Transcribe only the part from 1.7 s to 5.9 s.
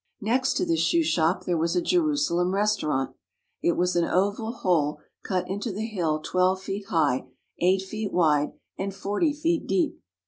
a Jerusalem restau rant. It was an oval hole cut into the